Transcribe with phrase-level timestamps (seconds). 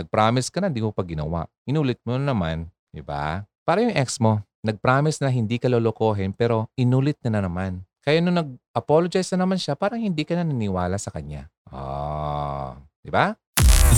[0.00, 1.44] Nag-promise ka na, hindi mo pa ginawa.
[1.68, 3.44] Inulit mo na naman, di ba?
[3.68, 7.84] Para yung ex mo, nag-promise na hindi ka lolokohin pero inulit na na naman.
[8.00, 11.52] Kaya nung nag-apologize na naman siya, parang hindi ka na naniniwala sa kanya.
[11.68, 13.36] Ah, di ba?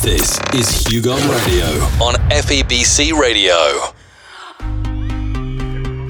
[0.03, 1.71] This is Hugo Radio
[2.03, 3.55] on FEBC Radio.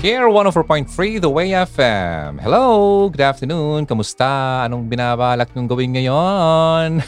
[0.00, 2.40] Care 104.3 The Way FM.
[2.40, 2.64] Hello!
[3.12, 3.84] Good afternoon.
[3.84, 4.64] Kamusta?
[4.64, 7.04] Anong binabalak niyong gawin ngayon?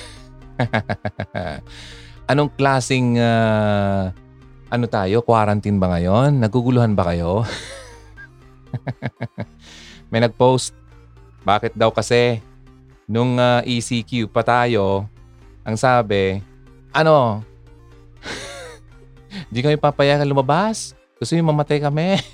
[2.25, 4.09] Anong klasing uh,
[4.73, 5.21] ano tayo?
[5.21, 6.41] Quarantine ba ngayon?
[6.41, 7.45] Naguguluhan ba kayo?
[10.11, 10.73] May nag-post.
[11.45, 12.41] Bakit daw kasi
[13.05, 15.05] nung uh, ah, ECQ pa tayo,
[15.69, 16.41] ang sabi,
[16.97, 17.45] ano,
[19.53, 20.97] di kami papayagan lumabas?
[21.21, 22.17] Gusto niyo mamatay kami?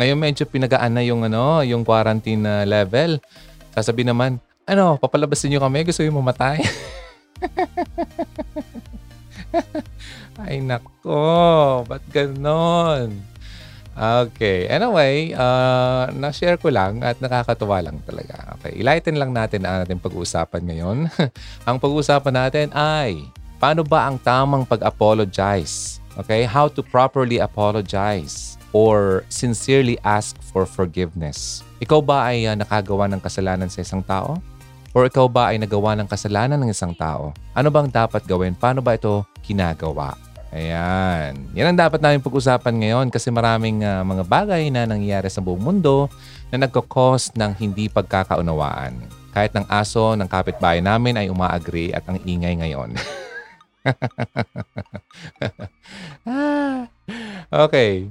[0.00, 3.20] Ngayon medyo pinagaan na yung ano, yung quarantine uh, level.
[3.76, 6.60] Sasabi naman, ano, papalabasin niyo kami, gusto niyo mamatay?
[10.44, 13.18] Ay nako, ba't ganon?
[13.98, 14.70] Okay.
[14.70, 18.54] Anyway, uh, na-share ko lang at nakakatuwa lang talaga.
[18.60, 18.78] Okay.
[18.78, 21.10] Ilighten lang natin ang ating pag-uusapan ngayon.
[21.66, 23.26] ang pag-uusapan natin ay
[23.58, 25.98] Paano ba ang tamang pag-apologize?
[26.14, 26.46] Okay?
[26.46, 31.66] How to properly apologize or sincerely ask for forgiveness.
[31.82, 34.38] Ikaw ba ay uh, nakagawa ng kasalanan sa isang tao?
[34.96, 37.36] Or ikaw ba ay nagawa ng kasalanan ng isang tao?
[37.52, 38.56] Ano bang dapat gawin?
[38.56, 40.16] Paano ba ito ginagawa?
[40.48, 41.36] Ayan.
[41.52, 45.60] Yan ang dapat namin pag-usapan ngayon kasi maraming uh, mga bagay na nangyayari sa buong
[45.60, 46.08] mundo
[46.48, 48.96] na nagkakos ng hindi pagkakaunawaan.
[49.36, 52.96] Kahit ng aso ng kapitbahay namin ay umaagree at ang ingay ngayon.
[57.68, 58.08] okay.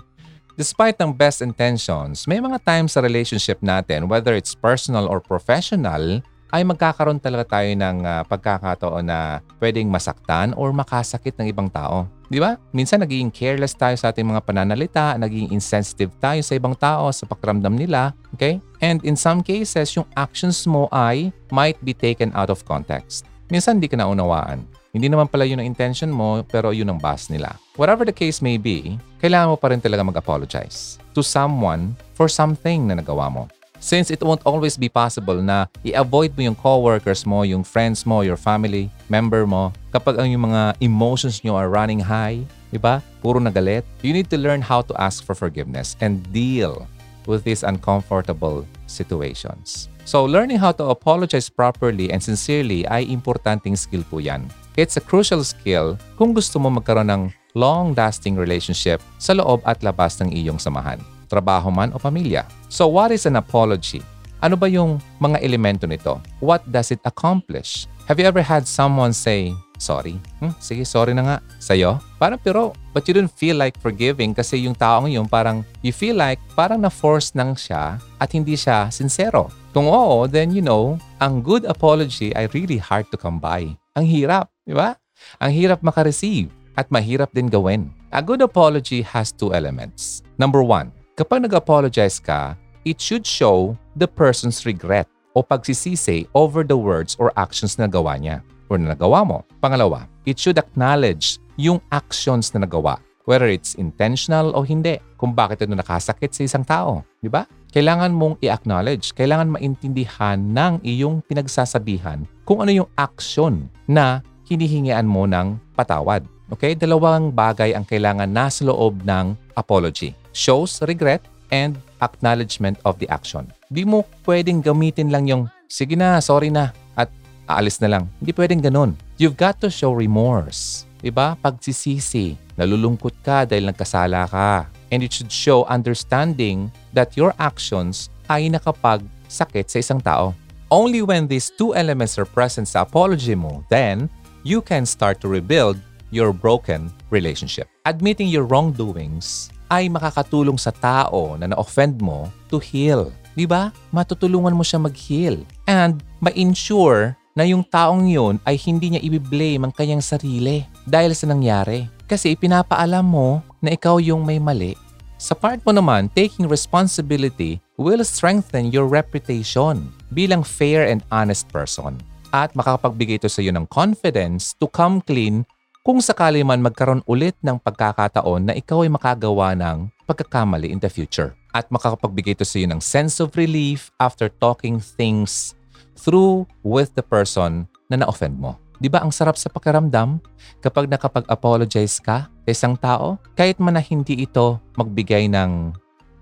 [0.53, 6.21] Despite ng best intentions, may mga times sa relationship natin, whether it's personal or professional,
[6.51, 12.07] ay magkakaroon talaga tayo ng uh, pagkakataon na pwedeng masaktan or makasakit ng ibang tao.
[12.27, 12.59] Di ba?
[12.75, 17.23] Minsan naging careless tayo sa ating mga pananalita, naging insensitive tayo sa ibang tao, sa
[17.23, 18.11] pakiramdam nila.
[18.35, 18.59] Okay?
[18.83, 23.23] And in some cases, yung actions mo ay might be taken out of context.
[23.47, 24.67] Minsan hindi ka naunawaan.
[24.91, 27.55] Hindi naman pala yun ang intention mo, pero yun ang boss nila.
[27.79, 32.89] Whatever the case may be, kailangan mo pa rin talaga mag-apologize to someone for something
[32.89, 33.45] na nagawa mo.
[33.87, 38.19] Since it won't always be possible na i-avoid mo yung coworkers mo, yung friends mo,
[38.19, 42.99] your family member mo, kapag ang yung mga emotions nyo are running high, di ba?
[43.23, 43.87] Puro nagalit.
[44.03, 46.83] You need to learn how to ask for forgiveness and deal
[47.31, 49.87] with these uncomfortable situations.
[50.03, 54.51] So, learning how to apologize properly and sincerely ay importanteng skill po yan.
[54.75, 57.23] It's a crucial skill kung gusto mo magkaroon ng
[57.55, 62.47] long-lasting relationship sa loob at labas ng iyong samahan, trabaho man o pamilya.
[62.71, 64.01] So what is an apology?
[64.39, 66.21] Ano ba yung mga elemento nito?
[66.41, 67.89] What does it accomplish?
[68.07, 69.51] Have you ever had someone say,
[69.81, 70.15] sorry?
[70.39, 71.37] Hmm, sige, sorry na nga.
[71.59, 71.99] Sa'yo?
[72.21, 76.15] Parang pero, but you don't feel like forgiving kasi yung taong yun parang you feel
[76.15, 79.51] like parang na-force nang siya at hindi siya sincero.
[79.73, 83.67] Kung oo, then you know, ang good apology ay really hard to come by.
[83.97, 84.53] Ang hirap.
[84.63, 84.95] Di ba?
[85.41, 87.89] Ang hirap makareceive at mahirap din gawin.
[88.13, 90.23] A good apology has two elements.
[90.39, 92.53] Number one, kapag nag-apologize ka,
[92.85, 98.21] it should show the person's regret o pagsisisi over the words or actions na gawa
[98.21, 99.37] niya or na nagawa mo.
[99.57, 105.67] Pangalawa, it should acknowledge yung actions na nagawa whether it's intentional o hindi, kung bakit
[105.67, 107.03] ito nakasakit sa isang tao.
[107.19, 107.43] Di ba?
[107.75, 115.27] Kailangan mong i-acknowledge, kailangan maintindihan ng iyong pinagsasabihan kung ano yung action na hinihingian mo
[115.27, 116.23] ng patawad.
[116.55, 116.71] Okay?
[116.79, 120.13] Dalawang bagay ang kailangan nasa loob ng apology.
[120.37, 123.49] Shows regret and acknowledgement of the action.
[123.67, 127.09] Di mo pwedeng gamitin lang yung, sige na, sorry na, at
[127.49, 128.05] aalis na lang.
[128.21, 128.93] Hindi pwedeng ganun.
[129.17, 130.85] You've got to show remorse.
[131.01, 131.37] Diba?
[131.41, 132.37] Pagsisisi.
[132.57, 134.69] Nalulungkot ka dahil nagkasala ka.
[134.93, 140.37] And it should show understanding that your actions ay nakapagsakit sa isang tao.
[140.67, 144.11] Only when these two elements are present sa apology mo, then
[144.43, 145.79] you can start to rebuild
[146.09, 147.67] your broken relationship.
[147.87, 153.11] Admitting your wrongdoings ay makakatulong sa tao na na-offend mo to heal.
[153.35, 153.69] Di ba?
[153.93, 155.43] Matutulungan mo siya mag-heal.
[155.67, 161.29] And ma-ensure na yung taong yun ay hindi niya i-blame ang kanyang sarili dahil sa
[161.29, 161.85] nangyari.
[162.09, 164.73] Kasi ipinapaalam mo na ikaw yung may mali.
[165.21, 171.97] Sa part mo naman, taking responsibility will strengthen your reputation bilang fair and honest person
[172.35, 175.47] at makakapagbigay ito sa iyo ng confidence to come clean
[175.87, 180.91] kung sakali man magkaroon ulit ng pagkakataon na ikaw ay makagawa ng pagkakamali in the
[180.91, 181.31] future.
[181.55, 185.55] At makakapagbigay ito sa iyo ng sense of relief after talking things
[185.95, 188.59] through with the person na na-offend mo.
[188.83, 190.19] Di ba ang sarap sa pakiramdam
[190.59, 195.71] kapag nakapag-apologize ka sa isang tao kahit man na hindi ito magbigay ng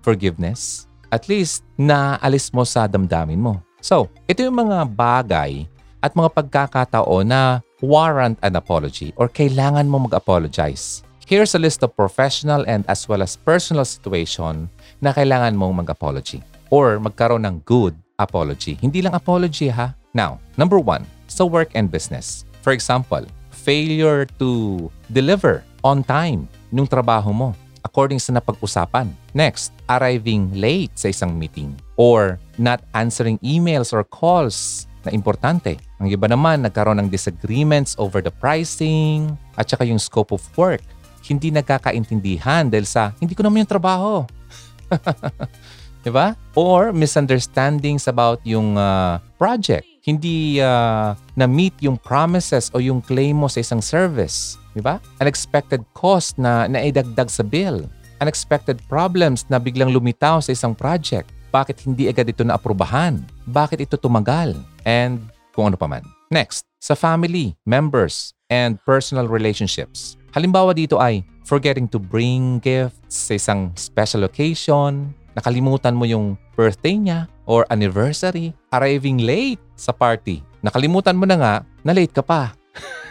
[0.06, 0.86] forgiveness?
[1.10, 3.58] At least naalis mo sa damdamin mo.
[3.82, 5.66] So, ito yung mga bagay
[5.98, 11.02] at mga pagkakataon na warrant an apology or kailangan mo mag-apologize.
[11.26, 14.70] Here's a list of professional and as well as personal situation
[15.02, 16.40] na kailangan mong mag-apology
[16.70, 18.78] or magkaroon ng good apology.
[18.78, 19.92] Hindi lang apology ha.
[20.14, 22.46] Now, number one, sa work and business.
[22.62, 27.50] For example, failure to deliver on time yung trabaho mo
[27.86, 29.10] according sa napag-usapan.
[29.34, 35.78] Next, arriving late sa isang meeting or not answering emails or calls na importante.
[36.02, 40.82] Ang iba naman, nagkaroon ng disagreements over the pricing at saka yung scope of work
[41.26, 44.22] hindi nagkakaintindihan dahil sa hindi ko naman yung trabaho.
[46.06, 46.38] Di ba?
[46.54, 49.82] Or misunderstandings about yung uh, project.
[50.06, 54.54] Hindi uh, na-meet yung promises o yung claim mo sa isang service.
[54.70, 55.02] Di ba?
[55.18, 57.90] Unexpected cost na naidagdag sa bill.
[58.22, 61.26] Unexpected problems na biglang lumitaw sa isang project.
[61.56, 63.24] Bakit hindi agad ito naaprubahan?
[63.48, 64.52] Bakit ito tumagal?
[64.84, 65.24] And
[65.56, 66.04] kung ano pa man.
[66.28, 70.20] Next, sa family, members, and personal relationships.
[70.36, 77.00] Halimbawa dito ay forgetting to bring gifts sa isang special occasion, nakalimutan mo yung birthday
[77.00, 80.44] niya or anniversary, arriving late sa party.
[80.60, 82.52] Nakalimutan mo na nga na late ka pa.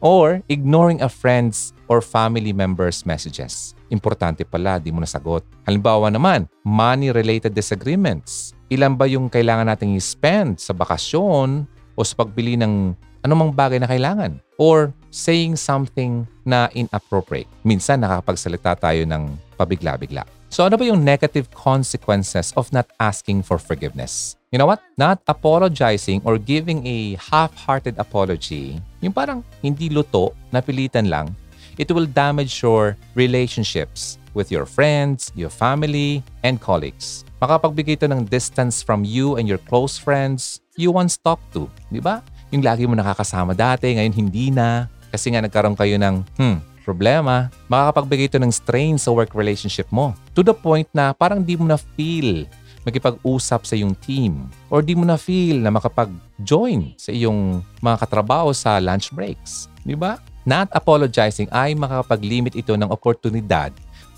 [0.00, 3.76] or ignoring a friend's or family member's messages.
[3.92, 5.44] Importante pala, di mo nasagot.
[5.68, 8.56] Halimbawa naman, money-related disagreements.
[8.72, 13.90] Ilan ba yung kailangan nating i-spend sa bakasyon o sa pagbili ng anumang bagay na
[13.90, 17.50] kailangan or saying something na inappropriate.
[17.66, 20.39] Minsan nakakapagsalita tayo ng pabigla-bigla.
[20.50, 24.34] So ano ba yung negative consequences of not asking for forgiveness?
[24.50, 24.82] You know what?
[24.98, 31.30] Not apologizing or giving a half-hearted apology, yung parang hindi luto, napilitan lang,
[31.78, 37.22] it will damage your relationships with your friends, your family, and colleagues.
[37.38, 41.70] Makapagbigay ito ng distance from you and your close friends you once talked to.
[41.94, 42.26] Di ba?
[42.50, 44.90] Yung lagi mo nakakasama dati, ngayon hindi na.
[45.14, 46.58] Kasi nga nagkaroon kayo ng, hmm,
[46.90, 47.46] problema.
[47.70, 50.10] Makakapagbigay ito ng strain sa work relationship mo.
[50.34, 52.50] To the point na parang di mo na feel
[52.82, 58.50] makipag-usap sa iyong team or di mo na feel na makapag-join sa iyong mga katrabaho
[58.50, 59.70] sa lunch breaks.
[59.86, 60.18] Di ba?
[60.48, 63.70] Not apologizing ay makakapag-limit ito ng oportunidad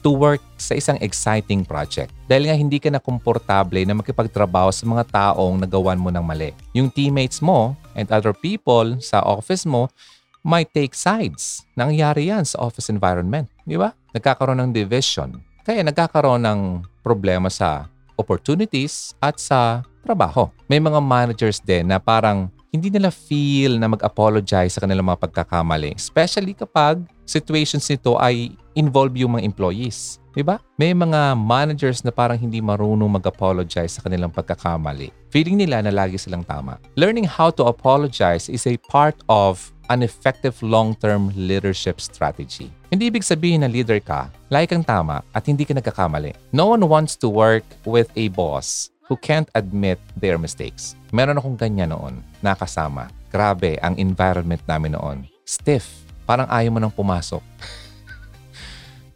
[0.03, 2.11] to work sa isang exciting project.
[2.27, 6.51] Dahil nga hindi ka na komportable na makipagtrabaho sa mga taong nagawan mo ng mali.
[6.75, 9.87] Yung teammates mo and other people sa office mo
[10.43, 11.63] might take sides.
[11.79, 13.49] Nangyayari yan sa office environment.
[13.63, 13.95] Di ba?
[14.15, 15.39] Nagkakaroon ng division.
[15.63, 16.61] Kaya nagkakaroon ng
[17.07, 17.87] problema sa
[18.19, 20.51] opportunities at sa trabaho.
[20.67, 25.95] May mga managers din na parang hindi nila feel na mag-apologize sa kanilang mga pagkakamali.
[25.95, 30.19] Especially kapag situations nito ay involve yung mga employees.
[30.33, 30.57] Diba?
[30.81, 35.13] May mga managers na parang hindi marunong mag-apologize sa kanilang pagkakamali.
[35.29, 36.81] Feeling nila na lagi silang tama.
[36.97, 42.71] Learning how to apologize is a part of an effective long-term leadership strategy.
[42.93, 46.37] Hindi ibig sabihin na leader ka, like kang tama at hindi ka nagkakamali.
[46.53, 50.95] No one wants to work with a boss who can't admit their mistakes.
[51.13, 53.11] Meron akong ganyan noon, nakasama.
[53.33, 55.19] Grabe, ang environment namin noon.
[55.45, 56.05] Stiff.
[56.29, 57.43] Parang ayaw mo nang pumasok.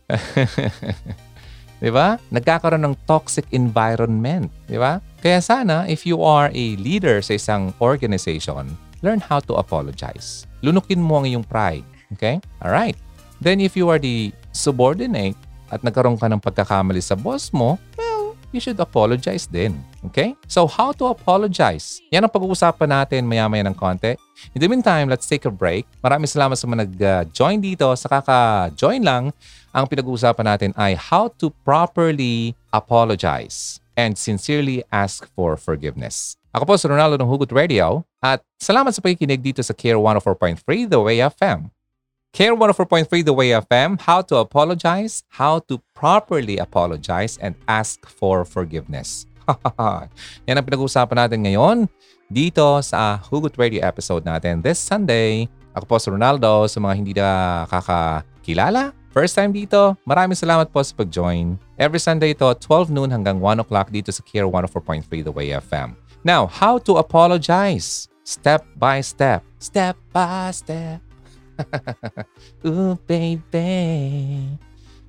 [1.83, 2.19] di ba?
[2.33, 4.51] Nagkakaroon ng toxic environment.
[4.67, 5.01] Di ba?
[5.23, 10.45] Kaya sana, if you are a leader sa isang organization, learn how to apologize.
[10.65, 11.85] Lunukin mo ang iyong pride.
[12.17, 12.41] Okay?
[12.63, 12.97] Alright.
[13.41, 15.37] Then if you are the subordinate
[15.69, 17.77] at nagkaroon ka ng pagkakamali sa boss mo,
[18.57, 19.77] you should apologize din.
[20.09, 20.33] Okay?
[20.49, 22.01] So, how to apologize?
[22.09, 24.17] Yan ang pag-uusapan natin maya-maya ng konti.
[24.57, 25.85] In the meantime, let's take a break.
[26.01, 27.91] Maraming salamat sa mga nag-join dito.
[27.99, 29.29] Sa kaka-join lang,
[29.77, 36.37] ang pinag-uusapan natin ay how to properly apologize and sincerely ask for forgiveness.
[36.53, 40.89] Ako po si Ronaldo ng Hugot Radio at salamat sa pakikinig dito sa Care 104.3
[40.89, 41.69] The Way FM.
[42.33, 48.45] Care 104.3 The Way FM, how to apologize, how to properly apologize, and ask for
[48.45, 49.25] forgiveness.
[50.49, 51.77] Yan ang pinag-uusapan natin ngayon
[52.29, 55.49] dito sa Hugot Radio episode natin this Sunday.
[55.77, 58.97] Ako po si Ronaldo sa mga hindi na kakakilala.
[59.17, 61.57] First time dito, maraming salamat po sa pag-join.
[61.81, 65.97] Every Sunday ito, 12 noon hanggang 1 o'clock dito sa Care 104.3 The Way FM.
[66.21, 68.13] Now, how to apologize?
[68.29, 69.41] Step by step.
[69.57, 71.01] Step by step.
[72.69, 73.73] Ooh, baby.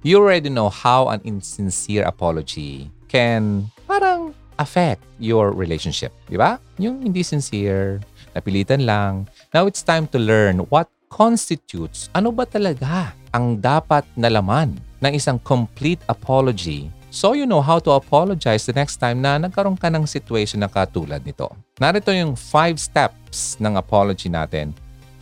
[0.07, 6.15] You already know how an insincere apology can parang affect your relationship.
[6.31, 6.63] Di ba?
[6.79, 7.99] Yung hindi sincere,
[8.31, 9.27] napilitan lang.
[9.51, 14.73] Now it's time to learn what constitutes, ano ba talaga ang dapat na laman
[15.05, 19.77] ng isang complete apology so you know how to apologize the next time na nagkaroon
[19.77, 21.53] ka ng situation na katulad nito.
[21.77, 24.73] Narito yung five steps ng apology natin.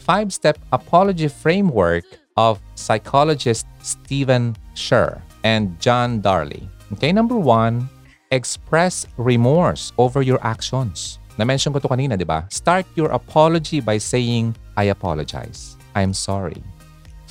[0.05, 2.05] Five-step apology framework
[2.38, 6.69] of psychologist Stephen Scher and John Darley.
[6.93, 7.89] Okay, number one,
[8.29, 11.17] express remorse over your actions.
[11.41, 12.45] Na-mention ko to kanina, di ba?
[12.53, 15.74] Start your apology by saying, I apologize.
[15.98, 16.75] I'm sorry.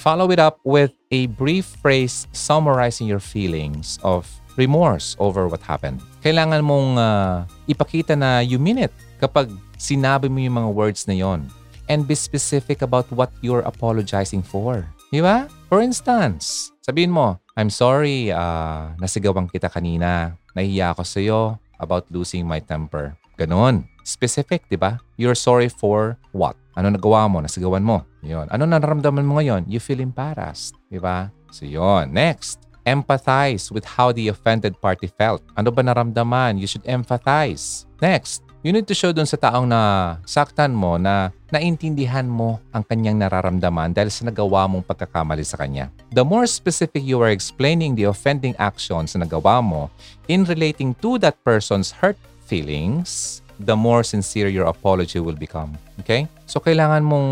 [0.05, 4.29] Follow it up with a brief phrase summarizing your feelings of
[4.61, 6.05] remorse over what happened.
[6.21, 9.49] Kailangan mong uh, ipakita na you mean it kapag
[9.81, 11.49] sinabi mo yung mga words na yon.
[11.89, 14.85] And be specific about what you're apologizing for.
[15.09, 15.49] Di ba?
[15.73, 20.37] For instance, sabihin mo, I'm sorry, uh, nasigawan kita kanina.
[20.53, 21.41] Nahiya ako sa'yo
[21.81, 23.17] about losing my temper.
[23.41, 23.89] Ganon.
[24.05, 25.01] Specific, di ba?
[25.17, 26.61] You're sorry for what?
[26.77, 27.41] Ano nagawa mo?
[27.41, 28.05] Nasigawan mo?
[28.21, 28.53] Yun.
[28.53, 29.65] Ano nararamdaman mo ngayon?
[29.65, 30.77] You feel embarrassed.
[30.93, 31.33] Di ba?
[31.49, 32.13] So yun.
[32.13, 35.41] Next, empathize with how the offended party felt.
[35.57, 36.61] Ano ba naramdaman?
[36.61, 37.89] You should empathize.
[38.05, 42.85] Next, you need to show dun sa taong na saktan mo na naintindihan mo ang
[42.85, 45.89] kanyang nararamdaman dahil sa nagawa mong pagkakamali sa kanya.
[46.13, 49.89] The more specific you are explaining the offending actions na nagawa mo
[50.29, 55.75] in relating to that person's hurt feelings, the more sincere your apology will become.
[56.03, 56.27] Okay?
[56.47, 57.29] So, kailangan mong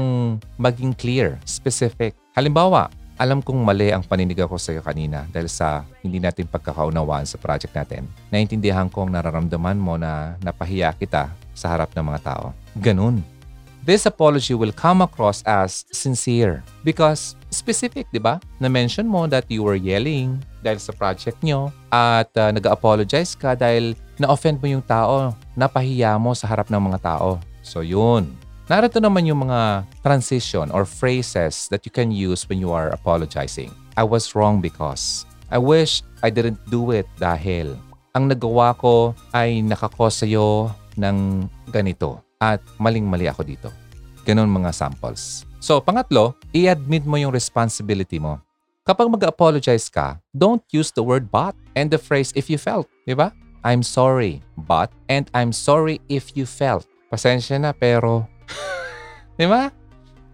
[0.58, 2.14] maging clear, specific.
[2.36, 2.88] Halimbawa,
[3.20, 7.38] alam kong mali ang paninig ako sa iyo kanina dahil sa hindi natin pagkakaunawaan sa
[7.38, 8.08] project natin.
[8.32, 12.56] Naintindihan ko ang nararamdaman mo na napahiya kita sa harap ng mga tao.
[12.80, 13.22] Ganun.
[13.82, 18.40] This apology will come across as sincere because specific, di ba?
[18.58, 23.92] Na-mention mo that you were yelling dahil sa project nyo at uh, nag-apologize ka dahil
[24.16, 27.38] na-offend mo yung tao, napahiya mo sa harap ng mga tao.
[27.62, 28.32] So yun,
[28.72, 33.68] Narito naman yung mga transition or phrases that you can use when you are apologizing.
[33.98, 35.28] I was wrong because.
[35.52, 37.76] I wish I didn't do it dahil.
[38.16, 43.68] Ang nagawa ko ay nakakos sa'yo ng ganito at maling-mali ako dito.
[44.24, 45.44] Ganun mga samples.
[45.62, 48.42] So, pangatlo, i-admit mo yung responsibility mo.
[48.82, 52.90] Kapag mag-apologize ka, don't use the word but and the phrase if you felt.
[53.06, 53.30] Di ba?
[53.62, 56.90] I'm sorry, but and I'm sorry if you felt.
[57.14, 58.26] Pasensya na pero
[59.38, 59.70] Di ba?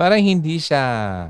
[0.01, 0.81] Parang hindi siya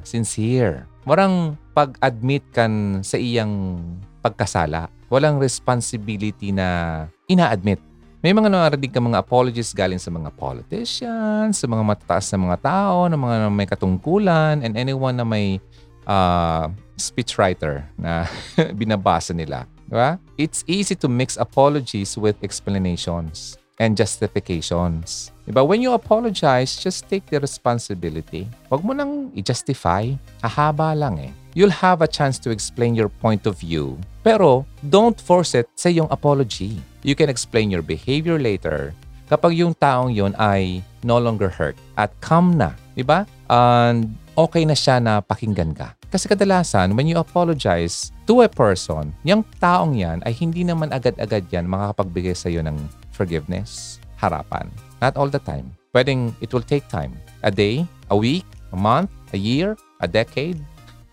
[0.06, 0.86] sincere.
[1.02, 3.82] Parang pag-admit kan sa iyang
[4.22, 4.94] pagkasala.
[5.10, 7.82] Walang responsibility na ina-admit.
[8.18, 12.58] May mga narinig ka mga apologies galing sa mga politicians, sa mga matataas na mga
[12.66, 15.62] tao, na mga may katungkulan, and anyone na may
[16.02, 16.66] uh,
[16.98, 18.26] speechwriter na
[18.78, 19.70] binabasa nila.
[19.86, 20.18] Diba?
[20.34, 25.30] It's easy to mix apologies with explanations and justifications.
[25.46, 25.62] Diba?
[25.62, 28.50] When you apologize, just take the responsibility.
[28.66, 30.18] Huwag mo nang i-justify.
[30.42, 31.30] Ahaba lang eh.
[31.54, 33.94] You'll have a chance to explain your point of view.
[34.26, 36.82] Pero, don't force it sa iyong apology.
[37.06, 38.94] You can explain your behavior later
[39.28, 42.74] kapag yung taong yon ay no longer hurt at calm na.
[42.98, 43.28] Diba?
[43.46, 45.94] And okay na siya na pakinggan ka.
[46.08, 51.44] Kasi kadalasan, when you apologize to a person, yung taong yan ay hindi naman agad-agad
[51.52, 52.80] yan makakapagbigay sa iyo ng
[53.12, 54.66] forgiveness, harapan.
[55.04, 55.70] Not all the time.
[55.92, 57.12] Pwedeng it will take time.
[57.44, 60.58] A day, a week, a month, a year, a decade.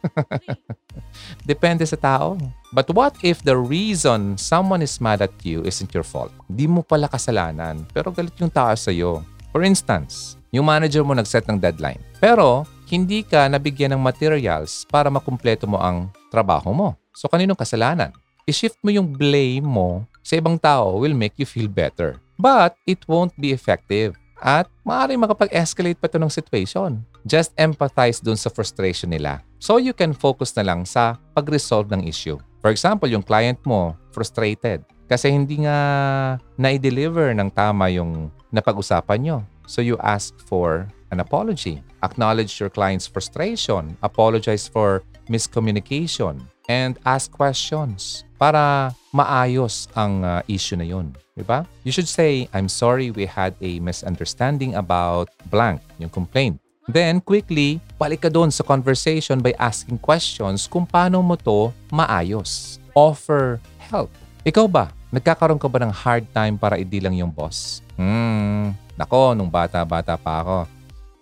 [1.50, 2.40] Depende sa tao.
[2.76, 6.36] But what if the reason someone is mad at you isn't your fault?
[6.52, 9.24] Di mo pala kasalanan, pero galit yung tao sa iyo.
[9.56, 12.04] For instance, yung manager mo nag-set ng deadline.
[12.20, 17.00] Pero hindi ka nabigyan ng materials para makumpleto mo ang trabaho mo.
[17.16, 18.12] So kaninong kasalanan?
[18.44, 22.20] I-shift mo yung blame mo sa ibang tao will make you feel better.
[22.36, 24.20] But it won't be effective.
[24.44, 27.08] At maaaring makapag-escalate pa ito ng situation.
[27.24, 29.40] Just empathize dun sa frustration nila.
[29.64, 32.36] So you can focus na lang sa pag-resolve ng issue.
[32.66, 34.82] For example, yung client mo, frustrated.
[35.06, 35.78] Kasi hindi nga
[36.58, 39.38] na-deliver ng tama yung napag-usapan nyo.
[39.70, 41.86] So you ask for an apology.
[42.02, 43.94] Acknowledge your client's frustration.
[44.02, 46.42] Apologize for miscommunication.
[46.66, 51.14] And ask questions para maayos ang uh, issue na yun.
[51.38, 51.70] Diba?
[51.86, 56.58] You should say, I'm sorry we had a misunderstanding about blank, yung complaint.
[56.86, 62.78] Then, quickly, balik ka doon sa conversation by asking questions kung paano mo to maayos.
[62.94, 63.58] Offer
[63.90, 64.14] help.
[64.46, 64.94] Ikaw ba?
[65.10, 67.82] Nagkakaroon ka ba ng hard time para idilang yung boss?
[67.98, 70.58] Hmm, nako, nung bata-bata pa ako.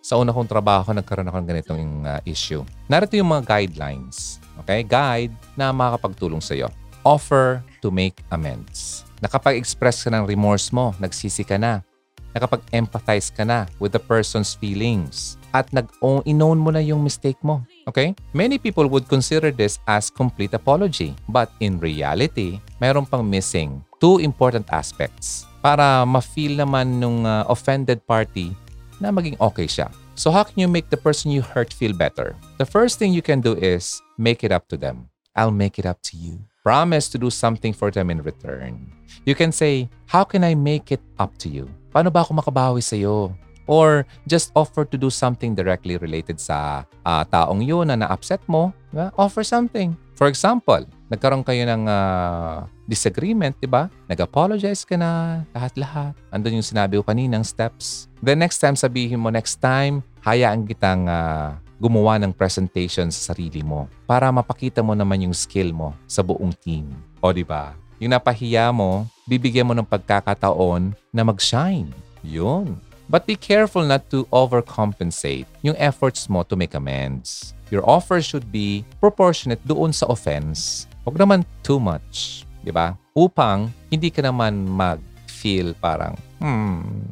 [0.04, 2.60] Sa una kong trabaho, nagkaroon ako ng ganitong uh, issue.
[2.92, 4.44] Narito yung mga guidelines.
[4.66, 4.84] Okay?
[4.84, 6.68] Guide na makakapagtulong sa iyo
[7.04, 9.04] offer to make amends.
[9.20, 11.84] Nakapag-express ka ng remorse mo, nagsisi ka na,
[12.32, 16.26] nakapag-empathize ka na with the person's feelings at nag-own
[16.60, 17.62] mo na yung mistake mo.
[17.86, 18.18] Okay?
[18.34, 21.14] Many people would consider this as complete apology.
[21.30, 28.04] But in reality, mayroon pang missing two important aspects para ma-feel naman nung uh, offended
[28.04, 28.52] party
[29.00, 29.88] na maging okay siya.
[30.14, 32.36] So how can you make the person you hurt feel better?
[32.62, 35.10] The first thing you can do is make it up to them.
[35.34, 36.46] I'll make it up to you.
[36.62, 38.94] Promise to do something for them in return.
[39.26, 41.66] You can say, How can I make it up to you?
[41.90, 43.34] Paano ba ako makabawi sa iyo?
[43.66, 48.76] Or just offer to do something directly related sa uh, taong yun na na-upset mo.
[48.92, 49.10] Diba?
[49.16, 49.96] Offer something.
[50.14, 53.90] For example, nagkaroon kayo ng uh, disagreement, di ba?
[54.06, 56.14] Nag-apologize ka na, lahat-lahat.
[56.30, 58.12] Andun yung sinabi ko kaninang steps.
[58.22, 63.60] The next time sabihin mo, next time, hayaan kitang uh, gumawa ng presentation sa sarili
[63.60, 66.88] mo para mapakita mo naman yung skill mo sa buong team.
[67.20, 67.76] O di ba?
[68.00, 71.92] Yung napahiya mo, bibigyan mo ng pagkakataon na mag-shine.
[72.24, 72.80] Yun.
[73.14, 77.54] But be careful not to overcompensate yung efforts mo to make amends.
[77.70, 80.90] Your offer should be proportionate doon sa offense.
[81.06, 82.42] Huwag naman too much.
[82.66, 82.98] Di ba?
[83.14, 87.06] Upang hindi ka naman mag-feel parang, hmm,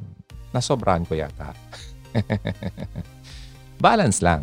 [0.49, 1.53] nasobrahan ko yata.
[3.85, 4.41] Balance lang.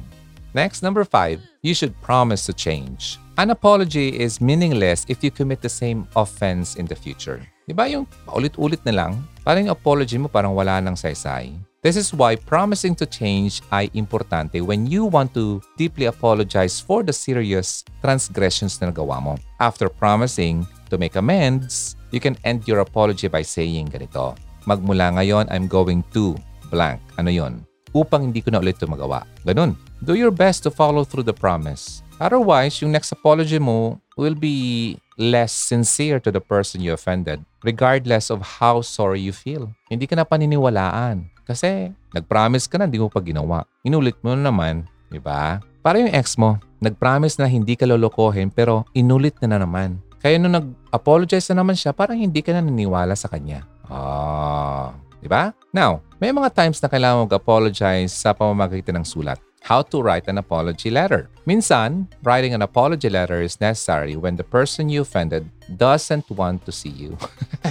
[0.55, 3.19] Next, number five, you should promise to change.
[3.35, 7.43] An apology is meaningless if you commit the same offense in the future.
[7.69, 9.21] Di ba yung ulit-ulit na lang?
[9.45, 11.53] Parang yung apology mo parang wala nang saysay.
[11.85, 17.05] This is why promising to change ay importante when you want to deeply apologize for
[17.05, 19.37] the serious transgressions na nagawa mo.
[19.61, 24.33] After promising to make amends, you can end your apology by saying ganito.
[24.65, 26.41] Magmula ngayon, I'm going to
[26.73, 27.05] blank.
[27.21, 27.69] Ano yon?
[27.93, 29.29] Upang hindi ko na ulit ito magawa.
[29.45, 29.77] Ganun.
[30.01, 32.01] Do your best to follow through the promise.
[32.17, 38.31] Otherwise, yung next apology mo will be less sincere to the person you offended regardless
[38.31, 39.75] of how sorry you feel.
[39.91, 43.67] Hindi ka na paniniwalaan kasi nag-promise ka na hindi mo pa ginawa.
[43.83, 45.59] Inulit mo na naman, di ba?
[45.83, 49.99] Para yung ex mo, nag-promise na hindi ka lolokohin pero inulit na na naman.
[50.23, 53.67] Kaya nung nag-apologize na naman siya, parang hindi ka na naniwala sa kanya.
[53.87, 55.55] Ah, di ba?
[55.75, 60.39] Now, may mga times na kailangan mag-apologize sa pamamagitan ng sulat how to write an
[60.39, 61.29] apology letter.
[61.47, 66.73] Minsan, writing an apology letter is necessary when the person you offended doesn't want to
[66.73, 67.17] see you.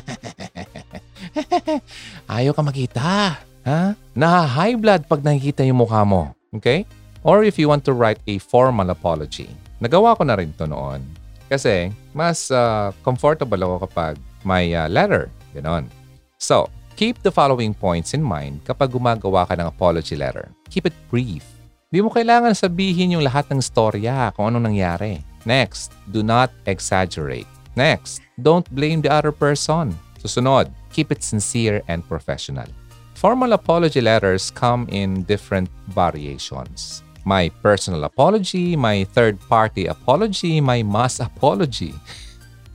[2.30, 3.38] Ayaw ka makita.
[3.68, 3.82] Ha?
[4.16, 6.32] Naha-high blood pag nakikita yung mukha mo.
[6.56, 6.86] Okay?
[7.26, 9.50] Or if you want to write a formal apology.
[9.82, 11.04] Nagawa ko na rin to noon.
[11.48, 15.28] Kasi mas uh, comfortable ako kapag may uh, letter.
[15.52, 15.90] Ganon.
[16.38, 20.54] So, keep the following points in mind kapag gumagawa ka ng apology letter.
[20.70, 21.57] Keep it brief
[21.88, 25.24] Di mo kailangan sabihin yung lahat ng storya kung anong nangyari.
[25.48, 27.48] Next, do not exaggerate.
[27.80, 29.96] Next, don't blame the other person.
[30.20, 32.68] Susunod, keep it sincere and professional.
[33.16, 37.08] Formal apology letters come in different variations.
[37.24, 41.96] My personal apology, my third-party apology, my mass apology.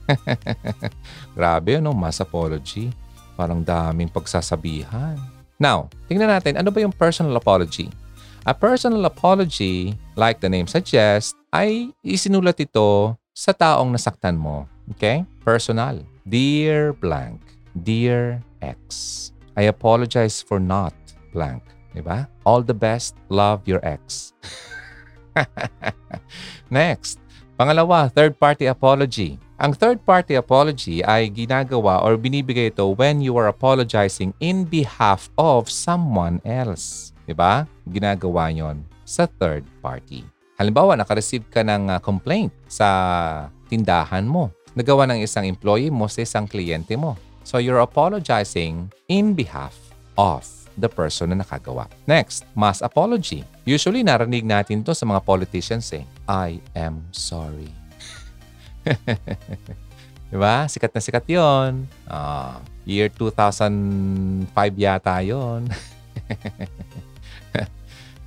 [1.37, 1.93] Grabe, no?
[1.93, 2.89] Mass apology.
[3.37, 5.21] Parang daming pagsasabihan.
[5.61, 7.93] Now, tingnan natin, ano ba yung personal apology?
[8.43, 14.67] A personal apology, like the name suggests, ay isinulat ito sa taong nasaktan mo.
[14.91, 15.23] Okay?
[15.47, 16.03] Personal.
[16.27, 17.39] Dear blank.
[17.71, 19.31] Dear ex.
[19.55, 20.91] I apologize for not
[21.31, 21.63] blank.
[21.95, 22.27] Diba?
[22.43, 23.15] All the best.
[23.31, 24.35] Love your ex.
[26.67, 27.23] Next.
[27.55, 29.39] Pangalawa, third-party apology.
[29.55, 35.71] Ang third-party apology ay ginagawa or binibigay ito when you are apologizing in behalf of
[35.71, 37.12] someone else.
[37.23, 37.67] 'Di ba?
[37.87, 40.23] Ginagawa 'yon sa third party.
[40.57, 42.87] Halimbawa, naka-receive ka ng uh, complaint sa
[43.67, 44.53] tindahan mo.
[44.77, 47.17] Nagawa ng isang employee mo sa isang kliyente mo.
[47.43, 49.75] So you're apologizing in behalf
[50.15, 50.45] of
[50.77, 51.89] the person na nakagawa.
[52.05, 53.45] Next, mass apology.
[53.65, 56.05] Usually narinig natin to sa mga politicians eh.
[56.25, 57.69] I am sorry.
[60.33, 60.65] diba?
[60.69, 61.85] Sikat na sikat yon.
[62.09, 65.69] Uh, year 2005 yata yon.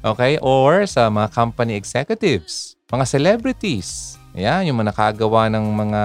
[0.07, 0.39] Okay?
[0.39, 4.15] Or sa mga company executives, mga celebrities.
[4.39, 6.03] Yan, yung mga nakagawa ng mga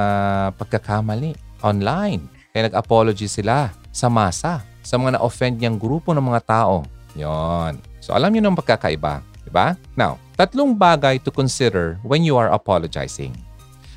[0.57, 2.25] pagkakamali online.
[2.49, 6.81] Kaya nag-apology sila sa masa, sa mga na-offend niyang grupo ng mga tao.
[7.13, 7.77] Yon.
[8.01, 9.77] So alam niyo ng pagkakaiba, di ba?
[9.93, 13.37] Now, tatlong bagay to consider when you are apologizing.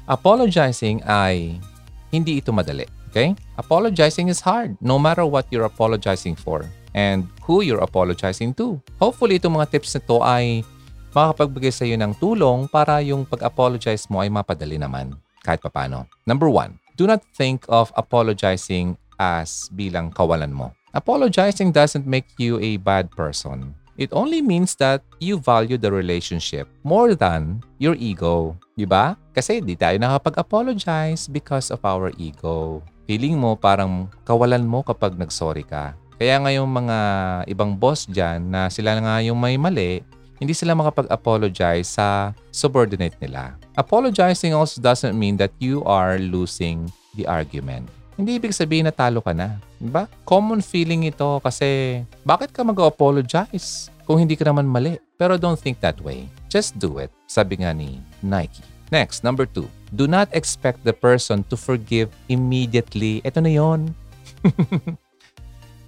[0.05, 1.57] Apologizing ay
[2.13, 2.85] hindi ito madali.
[3.09, 3.33] Okay?
[3.57, 8.81] Apologizing is hard no matter what you're apologizing for and who you're apologizing to.
[9.03, 10.63] Hopefully, itong mga tips na to ay
[11.15, 16.09] makakapagbigay sa iyo ng tulong para yung pag-apologize mo ay mapadali naman kahit papano.
[16.25, 20.75] Number one, do not think of apologizing as bilang kawalan mo.
[20.95, 23.75] Apologizing doesn't make you a bad person.
[23.95, 28.59] It only means that you value the relationship more than your ego.
[28.75, 29.15] Di ba?
[29.31, 32.83] Kasi di tayo nakapag-apologize because of our ego.
[33.07, 35.95] Feeling mo parang kawalan mo kapag nagsorry ka.
[36.19, 36.99] Kaya ngayong mga
[37.51, 40.03] ibang boss dyan na sila nga yung may mali,
[40.39, 43.55] hindi sila makapag-apologize sa subordinate nila.
[43.75, 46.87] Apologizing also doesn't mean that you are losing
[47.19, 47.87] the argument.
[48.15, 49.59] Hindi ibig sabihin na talo ka na.
[49.83, 50.07] Diba?
[50.23, 55.03] Common feeling ito kasi bakit ka mag-apologize kung hindi ka naman mali?
[55.19, 56.31] Pero don't think that way.
[56.47, 57.11] Just do it.
[57.27, 58.63] Sabi nga ni Nike.
[58.95, 59.67] Next, number two.
[59.91, 63.19] Do not expect the person to forgive immediately.
[63.27, 63.91] Ito na yon.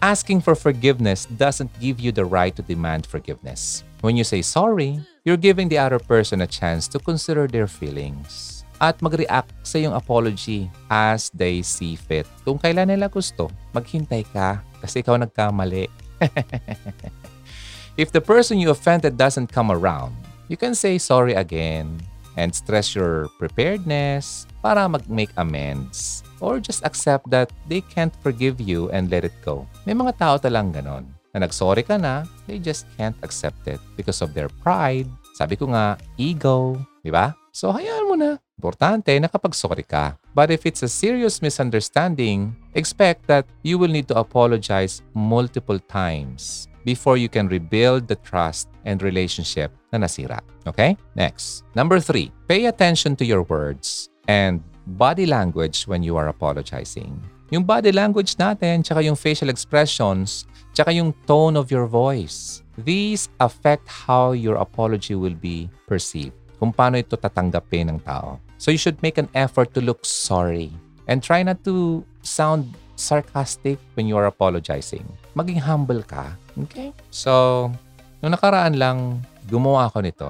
[0.02, 3.82] Asking for forgiveness doesn't give you the right to demand forgiveness.
[4.02, 8.56] When you say sorry, you're giving the other person a chance to consider their feelings
[8.76, 12.28] at mag-react sa iyong apology as they see fit.
[12.44, 15.88] Kung kailan nila gusto, maghintay ka kasi ikaw nagkamali.
[18.00, 20.12] If the person you offended doesn't come around,
[20.52, 21.96] you can say sorry again
[22.36, 28.90] and stress your preparedness para mag-make amends or just accept that they can't forgive you
[28.90, 29.66] and let it go.
[29.84, 34.24] May mga tao talang ganon na nagsorry ka na, they just can't accept it because
[34.24, 35.08] of their pride.
[35.36, 37.36] Sabi ko nga, ego, di ba?
[37.52, 38.36] So hayaan mo na.
[38.56, 40.16] Importante na kapag sorry ka.
[40.32, 46.68] But if it's a serious misunderstanding, expect that you will need to apologize multiple times
[46.88, 50.40] before you can rebuild the trust and relationship na nasira.
[50.64, 50.96] Okay?
[51.16, 51.68] Next.
[51.76, 57.18] Number three, pay attention to your words and body language when you are apologizing.
[57.50, 62.62] Yung body language natin, tsaka yung facial expressions, tsaka yung tone of your voice.
[62.78, 66.34] These affect how your apology will be perceived.
[66.58, 68.42] Kung paano ito tatanggapin ng tao.
[68.56, 70.72] So you should make an effort to look sorry
[71.06, 75.04] and try not to sound sarcastic when you are apologizing.
[75.36, 76.34] Maging humble ka.
[76.66, 76.96] Okay?
[77.12, 77.68] So,
[78.24, 80.28] nung nakaraan lang, gumawa ako nito.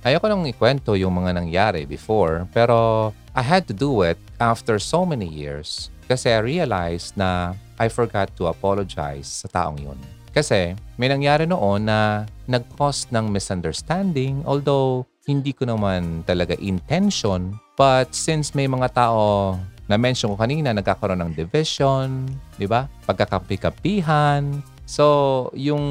[0.00, 5.06] Ayoko nang ikwento yung mga nangyari before, pero I had to do it after so
[5.06, 9.98] many years kasi I realized na I forgot to apologize sa taong yun.
[10.34, 17.54] Kasi may nangyari noon na nag-cause ng misunderstanding although hindi ko naman talaga intention.
[17.78, 19.54] But since may mga tao
[19.86, 22.26] na mention ko kanina, nagkakaroon ng division,
[22.58, 22.86] di ba?
[23.10, 24.62] Pagkakapi-kapihan.
[24.86, 25.82] So, yung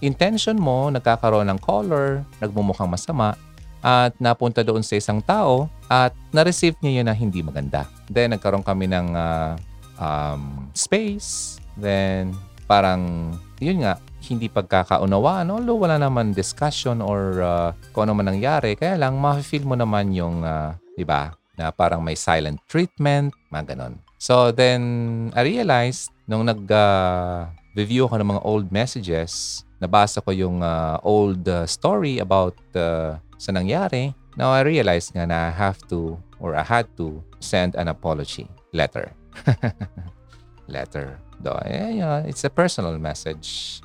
[0.00, 3.36] intention mo, nagkakaroon ng color, nagmumukhang masama,
[3.80, 7.88] at napunta doon sa isang tao at na-receive niya yun na hindi maganda.
[8.06, 9.56] Then, nagkaroon kami ng uh,
[9.96, 11.60] um, space.
[11.80, 12.36] Then,
[12.68, 13.96] parang, yun nga,
[14.28, 19.64] hindi pagkakaunawaan, although wala naman discussion or uh, kung ano man nangyari, kaya lang ma-feel
[19.64, 23.96] mo naman yung, uh, di ba, na parang may silent treatment, mga ganon.
[24.20, 30.60] So then, I realized, nung nag-review uh, ako ng mga old messages, nabasa ko yung
[30.60, 35.80] uh, old uh, story about uh, sa nangyari, now I realized nga na I have
[35.88, 38.44] to or I had to send an apology
[38.76, 39.16] letter.
[40.68, 41.16] letter.
[41.40, 43.80] Do, eh, it's a personal message.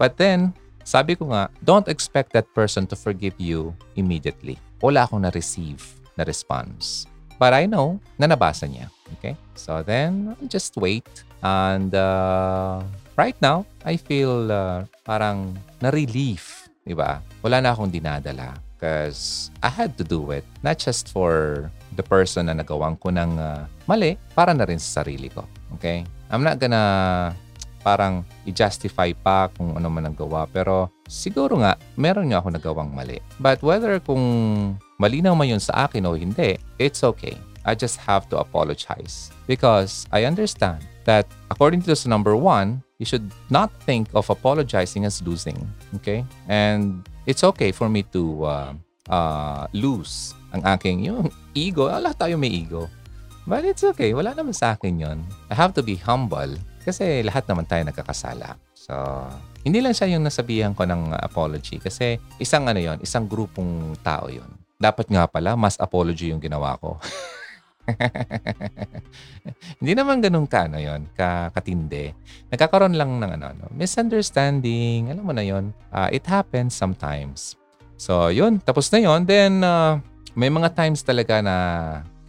[0.00, 0.56] But then,
[0.88, 4.56] sabi ko nga, don't expect that person to forgive you immediately.
[4.80, 5.84] Wala akong na-receive
[6.16, 7.04] na response.
[7.36, 8.88] But I know na nabasa niya.
[9.20, 9.36] Okay?
[9.52, 11.06] So then, just wait.
[11.44, 12.80] And uh,
[13.20, 16.72] right now, I feel uh, parang na-relief.
[16.88, 17.20] Diba?
[17.44, 18.67] Wala na akong dinadala.
[18.78, 20.46] Because I had to do it.
[20.62, 21.66] Not just for
[21.98, 25.42] the person na nagawang ko ng uh, mali, para na rin sa sarili ko.
[25.74, 26.06] Okay?
[26.30, 27.34] I'm not gonna
[27.82, 30.46] parang i-justify pa kung ano man ang gawa.
[30.46, 33.18] Pero siguro nga, meron nga ako nagawang mali.
[33.42, 34.22] But whether kung
[35.02, 37.34] malinaw man yun sa akin o hindi, it's okay.
[37.66, 39.34] I just have to apologize.
[39.50, 45.22] Because I understand that according to number one, you should not think of apologizing as
[45.22, 45.56] losing.
[45.96, 46.24] Okay?
[46.48, 48.72] And it's okay for me to uh,
[49.12, 51.92] uh, lose ang aking yung ego.
[51.92, 52.88] Lahat tayo may ego.
[53.44, 54.16] But it's okay.
[54.16, 55.18] Wala naman sa akin yon.
[55.52, 58.56] I have to be humble kasi lahat naman tayo nagkakasala.
[58.72, 58.96] So,
[59.60, 64.32] hindi lang siya yung nasabihan ko ng apology kasi isang ano yon, isang grupong tao
[64.32, 64.48] yon.
[64.80, 66.96] Dapat nga pala, mas apology yung ginawa ko.
[69.80, 72.12] hindi naman ganun ka, ano yun, ka, katindi.
[72.52, 75.72] Nagkakaroon lang ng ano, ano, misunderstanding, alam mo na yon.
[75.92, 77.56] Uh, it happens sometimes.
[77.98, 79.26] So, yun, tapos na yon.
[79.26, 79.98] Then, uh,
[80.38, 81.56] may mga times talaga na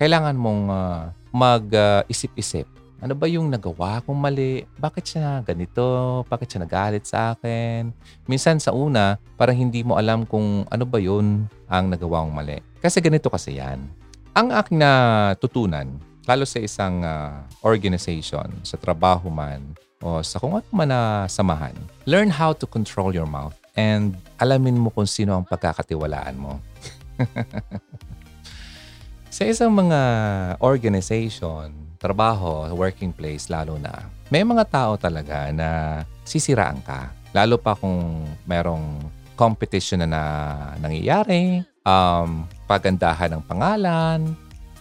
[0.01, 4.67] kailangan mong uh, mag-isip-isip ano ba yung nagawa kong mali?
[4.75, 5.83] Bakit siya ganito?
[6.27, 7.95] Bakit siya nagalit sa akin?
[8.27, 12.59] Minsan sa una, parang hindi mo alam kung ano ba yun ang nagawa kong mali.
[12.83, 13.87] Kasi ganito kasi yan.
[14.39, 20.63] Ang aking natutunan, lalo sa isang uh, organization, sa trabaho man, o sa kung ano
[20.71, 21.75] man na samahan.
[22.07, 26.55] Learn how to control your mouth and alamin mo kung sino ang pagkakatiwalaan mo.
[29.35, 29.99] sa isang mga
[30.63, 37.11] organization, trabaho, working place lalo na, may mga tao talaga na sisiraan ka.
[37.35, 39.03] Lalo pa kung merong
[39.35, 40.23] competition na, na
[40.79, 44.19] nangyayari, um, pagandahan ng pangalan,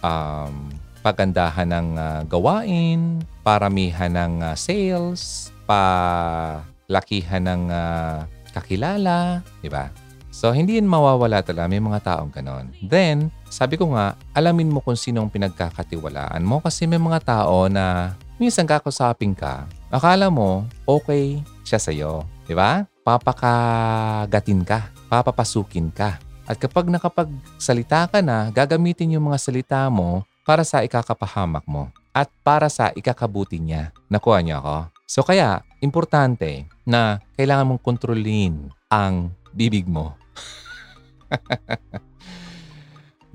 [0.03, 9.87] um, pagandahan ng uh, gawain, paramihan ng uh, sales, palakihan ng uh, kakilala, di ba?
[10.29, 11.67] So, hindi yun mawawala talaga.
[11.67, 12.69] May mga taong ganon.
[12.85, 17.65] Then, sabi ko nga, alamin mo kung sino ang pinagkakatiwalaan mo kasi may mga tao
[17.65, 22.23] na minsan kakusapin ka, akala mo okay siya sa'yo.
[22.45, 22.85] Di ba?
[23.01, 24.93] Papakagatin ka.
[25.09, 26.28] Papapasukin ka.
[26.49, 32.25] At kapag nakapagsalita ka na, gagamitin yung mga salita mo para sa ikakapahamak mo at
[32.41, 33.93] para sa ikakabuti niya.
[34.09, 34.77] Nakuha niya ako?
[35.05, 40.17] So kaya, importante na kailangan mong kontrolin ang bibig mo.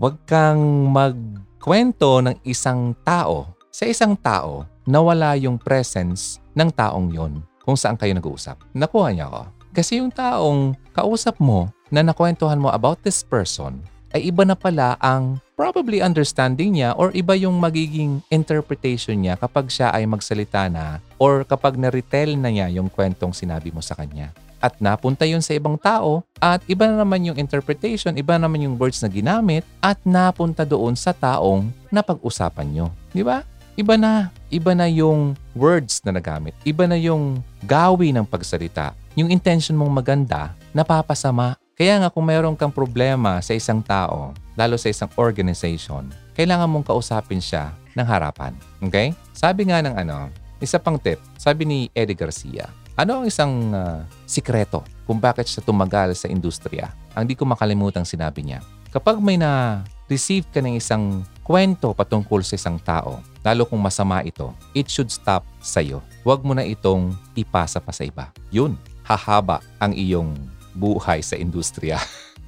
[0.03, 7.15] Huwag kang magkwento ng isang tao sa isang tao na wala yung presence ng taong
[7.15, 8.59] yon kung saan kayo nag-uusap.
[8.75, 9.43] Nakuha niya ako.
[9.75, 13.79] Kasi yung taong kausap mo na nakwentuhan mo about this person
[14.15, 19.71] ay iba na pala ang probably understanding niya or iba yung magiging interpretation niya kapag
[19.71, 24.35] siya ay magsalita na or kapag na-retell na niya yung kwentong sinabi mo sa kanya.
[24.63, 28.79] At napunta yun sa ibang tao at iba na naman yung interpretation, iba naman yung
[28.81, 32.87] words na ginamit at napunta doon sa taong napag-usapan nyo.
[33.15, 33.45] Di ba?
[33.75, 34.31] Iba na.
[34.49, 36.55] Iba na yung words na nagamit.
[36.63, 38.95] Iba na yung gawi ng pagsalita.
[39.19, 44.79] Yung intention mong maganda, napapasama kaya nga kung mayroon kang problema sa isang tao, lalo
[44.79, 46.07] sa isang organization,
[46.39, 48.55] kailangan mong kausapin siya ng harapan.
[48.79, 49.11] Okay?
[49.35, 50.31] Sabi nga ng ano,
[50.63, 55.67] isa pang tip, sabi ni Eddie Garcia, ano ang isang uh, sikreto kung bakit siya
[55.67, 56.95] tumagal sa industriya?
[57.19, 58.63] Ang di ko makalimutang sinabi niya.
[58.95, 64.55] Kapag may na-receive ka ng isang kwento patungkol sa isang tao, lalo kung masama ito,
[64.79, 65.99] it should stop sa iyo.
[66.23, 68.31] Huwag mo na itong ipasa pa sa iba.
[68.55, 70.39] Yun, hahaba ang iyong
[70.75, 72.03] buhay sa industriya.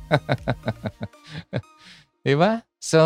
[2.26, 2.62] diba?
[2.82, 3.00] So,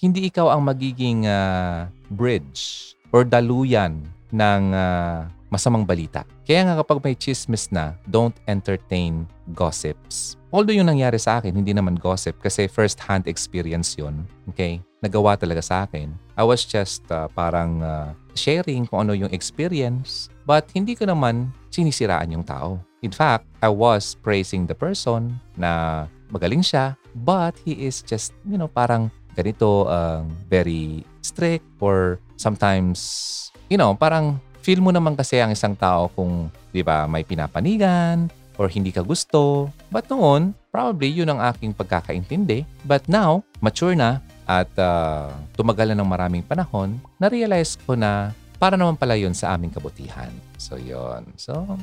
[0.00, 6.24] hindi ikaw ang magiging uh, bridge or daluyan ng uh, masamang balita.
[6.44, 10.36] Kaya nga kapag may chismis na, don't entertain gossips.
[10.48, 14.24] Although yung nangyari sa akin, hindi naman gossip kasi first-hand experience yun.
[14.48, 14.80] Okay?
[15.04, 16.12] Nagawa talaga sa akin.
[16.36, 21.52] I was just uh, parang uh, sharing kung ano yung experience but hindi ko naman
[21.68, 22.80] sinisiraan yung tao.
[22.98, 28.58] In fact, I was praising the person na magaling siya, but he is just, you
[28.58, 32.98] know, parang ganito, uh, very strict or sometimes,
[33.70, 38.26] you know, parang feel mo naman kasi ang isang tao kung, di ba, may pinapanigan
[38.58, 39.70] or hindi ka gusto.
[39.94, 42.66] But noon, probably yun ang aking pagkakaintindi.
[42.82, 44.18] But now, mature na
[44.50, 49.54] at uh, tumagal na ng maraming panahon, na-realize ko na para naman pala yun sa
[49.54, 50.34] aming kabutihan.
[50.58, 51.30] So, yun.
[51.38, 51.78] So,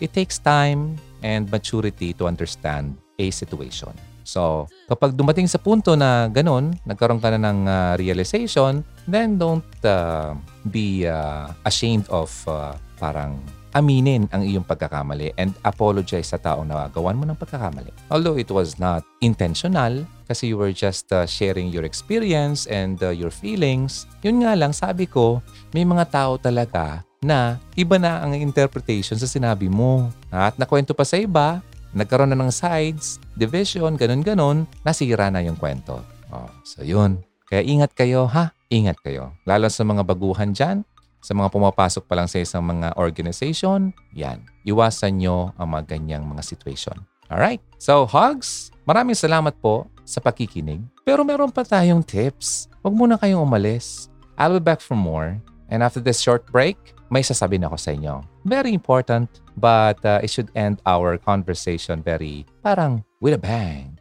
[0.00, 3.92] it takes time and maturity to understand a situation.
[4.26, 9.64] So, kapag dumating sa punto na ganun, nagkaroon ka na ng uh, realization, then don't
[9.86, 10.34] uh,
[10.66, 13.38] be uh, ashamed of uh, parang
[13.70, 17.94] aminin ang iyong pagkakamali and apologize sa taong nagawan mo ng pagkakamali.
[18.10, 23.14] Although it was not intentional, kasi you were just uh, sharing your experience and uh,
[23.14, 25.38] your feelings, yun nga lang, sabi ko,
[25.70, 30.12] may mga tao talaga na iba na ang interpretation sa sinabi mo.
[30.28, 31.64] At nakwento pa sa iba,
[31.96, 36.04] nagkaroon na ng sides, division, ganun-ganon, nasira na yung kwento.
[36.28, 37.22] Oh, so yun.
[37.46, 39.32] Kaya ingat kayo ha, ingat kayo.
[39.46, 40.82] Lalo sa mga baguhan dyan,
[41.22, 46.22] sa mga pumapasok pa lang sa isang mga organization, yan, iwasan nyo ang mga ganyang
[46.26, 46.94] mga situation.
[47.26, 47.58] Alright?
[47.82, 50.78] So, hugs, maraming salamat po sa pakikinig.
[51.02, 52.70] Pero meron pa tayong tips.
[52.82, 54.06] Huwag muna kayong umalis.
[54.38, 55.42] I'll be back for more.
[55.66, 56.78] And after this short break,
[57.10, 58.22] may sasabihin ako sa inyo.
[58.42, 63.98] Very important, but uh, it should end our conversation very parang with a bang.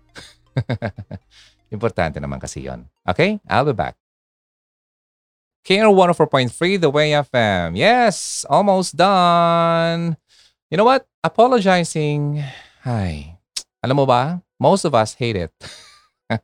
[1.76, 2.86] Importante naman kasi yon.
[3.06, 3.38] Okay?
[3.50, 3.98] I'll be back.
[5.66, 7.74] KR 104.3 The Way FM.
[7.74, 10.14] Yes, almost done.
[10.70, 11.10] You know what?
[11.26, 12.38] Apologizing.
[12.86, 13.34] Ay,
[13.82, 14.46] alam mo ba?
[14.62, 15.54] Most of us hate it.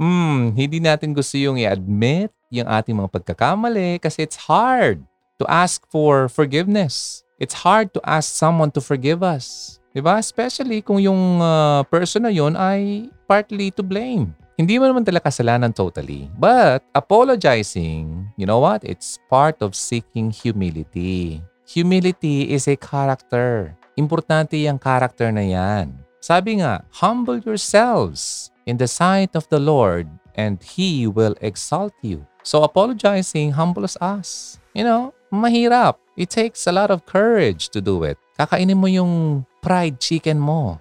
[0.00, 5.04] Hmm, hindi natin gusto yung i-admit yung ating mga pagkakamali kasi it's hard
[5.36, 7.20] to ask for forgiveness.
[7.36, 9.76] It's hard to ask someone to forgive us.
[9.92, 10.16] Diba?
[10.16, 14.32] Especially kung yung uh, person na yon ay partly to blame.
[14.56, 16.32] Hindi mo naman talaga kasalanan totally.
[16.32, 18.80] But apologizing, you know what?
[18.88, 21.44] It's part of seeking humility.
[21.68, 23.76] Humility is a character.
[24.00, 25.92] Importante yung character na yan.
[26.20, 32.26] Sabi nga, humble yourselves in the sight of the Lord and He will exalt you.
[32.42, 34.58] So apologizing humbles us.
[34.72, 35.96] You know, mahirap.
[36.16, 38.18] It takes a lot of courage to do it.
[38.38, 40.80] Kakainin mo yung fried chicken mo.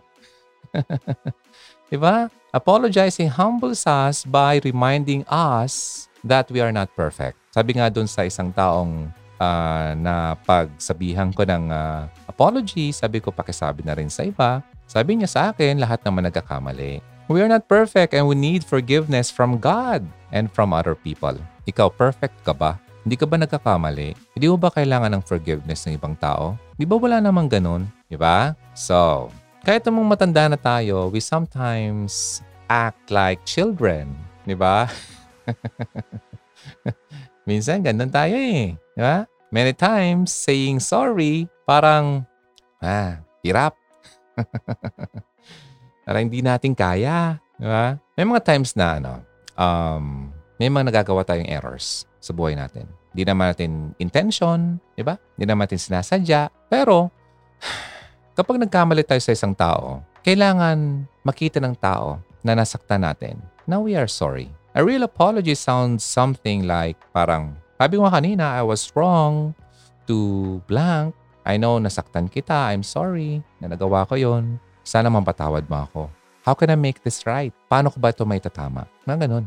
[1.91, 2.29] diba?
[2.49, 7.37] Apologizing humbles us by reminding us that we are not perfect.
[7.53, 13.31] Sabi nga dun sa isang taong uh, na pagsabihan ko ng uh, apology, sabi ko
[13.31, 16.99] pakisabi na rin sa iba, sabi niya sa akin, lahat naman nagkakamali.
[17.29, 20.01] We are not perfect and we need forgiveness from God
[20.33, 21.37] and from other people.
[21.69, 22.81] Ikaw, perfect ka ba?
[23.05, 24.17] Hindi ka ba nagkakamali?
[24.33, 26.57] Hindi mo ba kailangan ng forgiveness ng ibang tao?
[26.73, 27.85] Di ba wala namang ganun?
[28.09, 28.57] Di ba?
[28.73, 29.29] So,
[29.61, 34.09] kahit namang matanda na tayo, we sometimes act like children.
[34.49, 34.89] Di ba?
[37.49, 38.73] Minsan, ganun tayo eh.
[38.73, 39.29] Di ba?
[39.53, 42.25] Many times, saying sorry, parang,
[42.81, 43.77] ah, hirap.
[46.09, 47.37] Parang hindi natin kaya.
[47.53, 47.93] Di ba?
[48.17, 49.21] May mga times na ano,
[49.53, 52.89] um, may mga nagagawa tayong errors sa buhay natin.
[53.13, 55.21] Hindi naman natin intention, di ba?
[55.37, 56.49] Hindi naman natin sinasadya.
[56.65, 57.13] Pero,
[58.37, 63.37] kapag nagkamali tayo sa isang tao, kailangan makita ng tao na nasaktan natin
[63.69, 64.49] na we are sorry.
[64.73, 69.53] A real apology sounds something like parang, sabi mo kanina, I was wrong
[70.09, 71.13] to blank
[71.49, 72.73] I know nasaktan kita.
[72.73, 74.61] I'm sorry na nagawa ko yon.
[74.89, 76.01] Sana mampatawad mo ako.
[76.41, 77.53] How can I make this right?
[77.69, 78.89] Paano ko ba ito may tatama?
[79.05, 79.45] Mga ganun.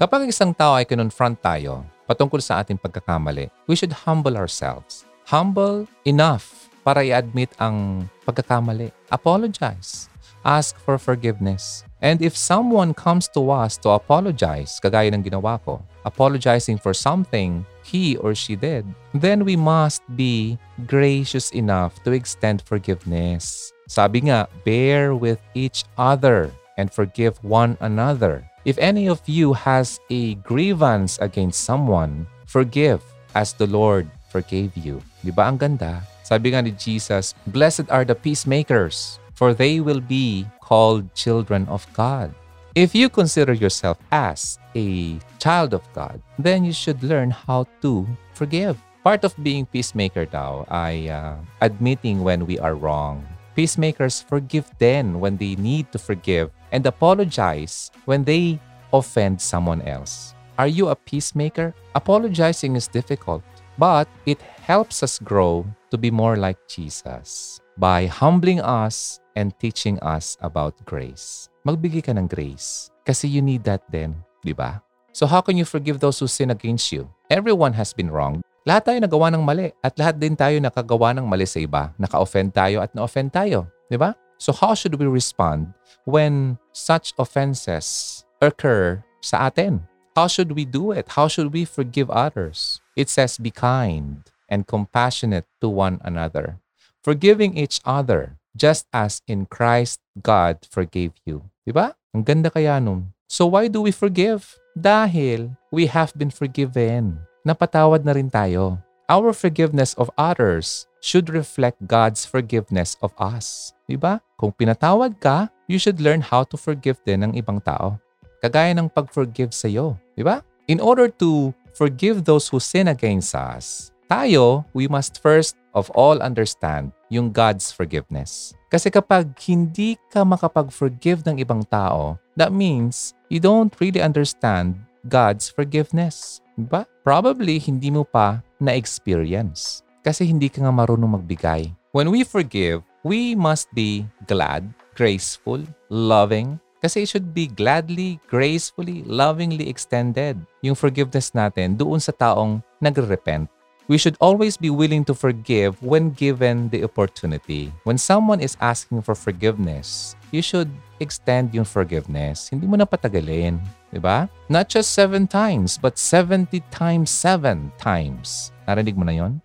[0.00, 5.04] Kapag isang tao ay kinonfront tayo patungkol sa ating pagkakamali, we should humble ourselves.
[5.28, 8.88] Humble enough para i-admit ang pagkakamali.
[9.12, 10.08] Apologize.
[10.40, 11.84] Ask for forgiveness.
[12.00, 17.60] And if someone comes to us to apologize, kagaya ng ginawa ko, apologizing for something
[17.84, 20.56] he or she did, then we must be
[20.88, 23.76] gracious enough to extend forgiveness.
[23.88, 28.44] Sabi nga, bear with each other and forgive one another.
[28.68, 33.00] If any of you has a grievance against someone, forgive
[33.32, 35.00] as the Lord forgave you.
[35.24, 36.04] Di ba ang ganda?
[36.20, 41.88] Sabi nga ni Jesus, Blessed are the peacemakers, for they will be called children of
[41.96, 42.28] God.
[42.76, 48.04] If you consider yourself as a child of God, then you should learn how to
[48.36, 48.76] forgive.
[49.00, 53.24] Part of being peacemaker daw ay uh, admitting when we are wrong.
[53.58, 58.62] Peacemakers forgive then when they need to forgive and apologize when they
[58.94, 60.30] offend someone else.
[60.62, 61.74] Are you a peacemaker?
[61.98, 63.42] Apologizing is difficult,
[63.74, 69.98] but it helps us grow to be more like Jesus by humbling us and teaching
[70.06, 71.50] us about grace.
[71.66, 74.14] Magbigay ka ng grace kasi you need that then,
[74.46, 74.78] di ba?
[75.10, 77.10] So how can you forgive those who sin against you?
[77.26, 78.38] Everyone has been wrong.
[78.68, 81.88] Lahat tayo nagawa ng mali at lahat din tayo nakagawa ng mali sa iba.
[81.96, 84.12] Naka-offend tayo at na-offend tayo, di ba?
[84.36, 85.72] So how should we respond
[86.04, 89.88] when such offenses occur sa atin?
[90.12, 91.16] How should we do it?
[91.16, 92.84] How should we forgive others?
[92.92, 96.60] It says, be kind and compassionate to one another,
[97.00, 101.48] forgiving each other just as in Christ God forgave you.
[101.64, 101.96] Diba?
[102.12, 103.16] Ang ganda kaya nun.
[103.32, 104.60] So why do we forgive?
[104.76, 107.24] Dahil we have been forgiven.
[107.48, 108.76] Napatawad na rin tayo.
[109.08, 113.72] Our forgiveness of others should reflect God's forgiveness of us.
[113.88, 114.20] Diba?
[114.36, 117.96] Kung pinatawad ka, you should learn how to forgive din ng ibang tao.
[118.44, 119.96] Kagaya ng pag-forgive sa iyo.
[120.12, 120.44] Diba?
[120.68, 126.20] In order to forgive those who sin against us, tayo, we must first of all
[126.20, 128.52] understand yung God's forgiveness.
[128.68, 134.76] Kasi kapag hindi ka makapag-forgive ng ibang tao, that means you don't really understand
[135.08, 136.44] God's forgiveness.
[136.58, 136.82] Diba?
[137.06, 139.86] Probably hindi mo pa na-experience.
[140.02, 141.70] Kasi hindi ka nga marunong magbigay.
[141.94, 144.66] When we forgive, we must be glad,
[144.98, 152.10] graceful, loving, kasi it should be gladly, gracefully, lovingly extended yung forgiveness natin doon sa
[152.10, 153.46] taong nagre-repent
[153.88, 157.72] we should always be willing to forgive when given the opportunity.
[157.88, 160.68] When someone is asking for forgiveness, you should
[161.00, 162.52] extend yung forgiveness.
[162.52, 163.58] Hindi mo na patagalin.
[163.88, 164.28] Di ba?
[164.52, 168.52] Not just seven times, but 70 times seven times.
[168.68, 169.40] Narinig mo na yon?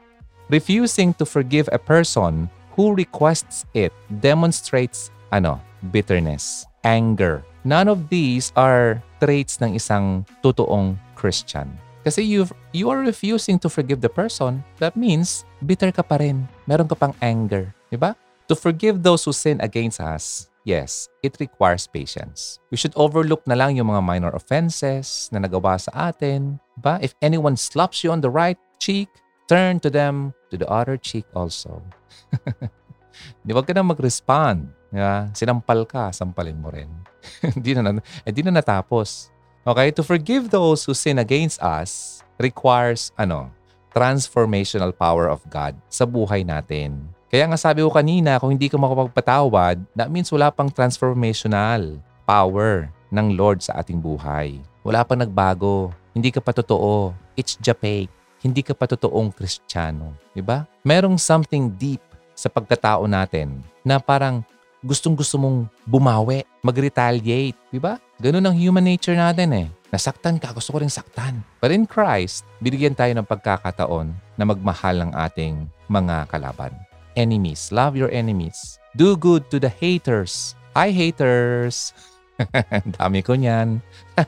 [0.52, 5.58] Refusing to forgive a person who requests it demonstrates ano,
[5.90, 7.42] bitterness, anger.
[7.64, 11.72] None of these are traits ng isang totoong Christian.
[12.04, 12.44] Kasi you
[12.76, 16.44] you are refusing to forgive the person, that means bitter ka pa rin.
[16.68, 18.12] Meron ka pang anger, di ba?
[18.52, 22.64] To forgive those who sin against us, Yes, it requires patience.
[22.72, 26.56] We should overlook na lang yung mga minor offenses na nagawa sa atin.
[26.80, 27.04] Ba?
[27.04, 29.12] If anyone slaps you on the right cheek,
[29.52, 31.84] turn to them to the other cheek also.
[33.46, 34.72] Di wag ka na mag-respond.
[34.96, 35.28] Yeah?
[35.36, 36.88] Sinampal ka, sampalin mo rin.
[37.60, 39.36] Hindi na, eh, di na natapos.
[39.68, 39.92] Okay?
[40.00, 43.52] To forgive those who sin against us requires, ano,
[43.94, 47.13] transformational power of God sa buhay natin.
[47.34, 51.98] Kaya nga sabi ko kanina, kung hindi ka makapagpatawad, that means wala pang transformational
[52.30, 54.62] power ng Lord sa ating buhay.
[54.86, 55.90] Wala pang nagbago.
[56.14, 57.10] Hindi ka pa totoo.
[57.34, 58.06] It's Japek.
[58.38, 60.14] Hindi ka pa totoong Kristiyano.
[60.38, 60.70] Diba?
[60.86, 62.06] Merong something deep
[62.38, 64.46] sa pagkatao natin na parang
[64.86, 67.58] gustong-gusto mong bumawi, mag-retaliate.
[67.74, 67.98] Diba?
[68.22, 69.68] Ganun ang human nature natin eh.
[69.90, 71.42] Nasaktan ka, gusto ko rin saktan.
[71.58, 76.78] But in Christ, binigyan tayo ng pagkakataon na magmahal ng ating mga kalaban.
[77.16, 77.72] Enemies.
[77.72, 78.80] Love your enemies.
[78.98, 80.56] Do good to the haters.
[80.74, 81.94] Hi, haters!
[82.98, 83.82] Dami ko niyan.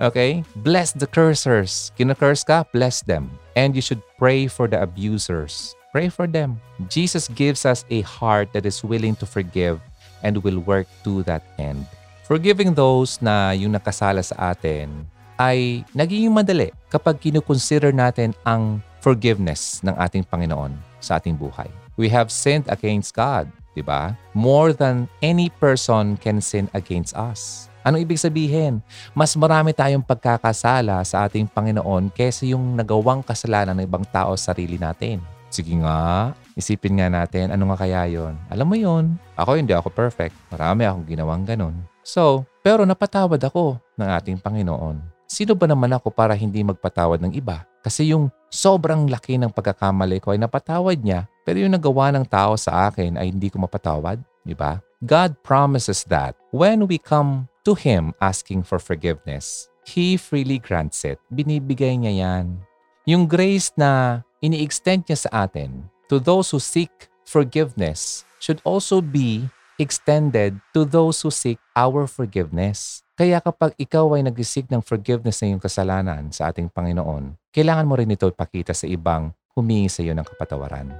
[0.00, 0.44] okay?
[0.64, 1.92] Bless the cursers.
[1.96, 3.28] Kinakurse ka, bless them.
[3.56, 5.76] And you should pray for the abusers.
[5.92, 6.62] Pray for them.
[6.88, 9.80] Jesus gives us a heart that is willing to forgive
[10.22, 11.84] and will work to that end.
[12.24, 15.04] Forgiving those na yung nakasala sa atin
[15.40, 21.68] ay nagiging madali kapag kinukonsider natin ang forgiveness ng ating Panginoon sa ating buhay.
[22.00, 24.16] We have sinned against God, di ba?
[24.32, 27.68] More than any person can sin against us.
[27.80, 28.84] Ano ibig sabihin?
[29.16, 34.52] Mas marami tayong pagkakasala sa ating Panginoon kaysa yung nagawang kasalanan ng ibang tao sa
[34.52, 35.24] sarili natin.
[35.50, 38.38] Sige nga, isipin nga natin, ano nga kaya yon?
[38.52, 40.36] Alam mo yon, ako hindi ako perfect.
[40.52, 41.74] Marami akong ginawang ganun.
[42.06, 45.19] So, pero napatawad ako ng ating Panginoon.
[45.30, 47.62] Sino ba naman ako para hindi magpatawad ng iba?
[47.86, 52.58] Kasi yung sobrang laki ng pagkakamali ko ay napatawad niya, pero yung nagawa ng tao
[52.58, 54.82] sa akin ay hindi ko mapatawad, di ba?
[55.06, 61.22] God promises that when we come to Him asking for forgiveness, He freely grants it.
[61.30, 62.66] Binibigay niya yan.
[63.06, 66.90] Yung grace na ini-extend niya sa atin to those who seek
[67.22, 69.46] forgiveness should also be
[69.80, 73.00] extended to those who seek our forgiveness.
[73.16, 77.96] Kaya kapag ikaw ay nag-seek ng forgiveness ng iyong kasalanan sa ating Panginoon, kailangan mo
[77.96, 80.92] rin ito ipakita sa ibang humingi sa iyo ng kapatawaran.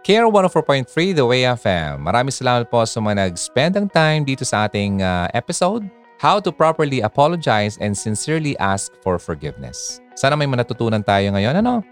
[0.00, 2.02] Care 104.3 The Way FM.
[2.02, 5.86] Maraming salamat po sa mga nag-spend ng time dito sa ating uh, episode,
[6.18, 10.00] How to Properly Apologize and Sincerely Ask for Forgiveness.
[10.16, 11.60] Sana may manatutunan tayo ngayon.
[11.60, 11.84] Ano?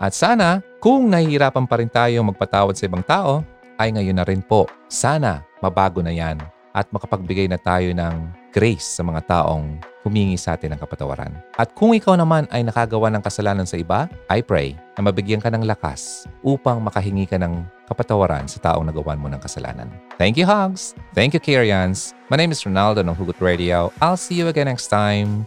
[0.00, 3.46] At sana, kung nahihirapan pa rin tayo magpatawad sa ibang tao,
[3.78, 4.70] ay ngayon na rin po.
[4.86, 6.38] Sana mabago na yan
[6.72, 8.14] at makapagbigay na tayo ng
[8.52, 11.32] grace sa mga taong humingi sa atin ng kapatawaran.
[11.56, 15.48] At kung ikaw naman ay nakagawa ng kasalanan sa iba, I pray na mabigyan ka
[15.48, 19.88] ng lakas upang makahingi ka ng kapatawaran sa taong nagawan mo ng kasalanan.
[20.18, 20.98] Thank you, Hogs!
[21.14, 22.12] Thank you, Kyrians!
[22.28, 23.94] My name is Ronaldo ng Hugot Radio.
[24.02, 25.46] I'll see you again next time.